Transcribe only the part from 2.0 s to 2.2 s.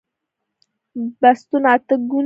ګوني دي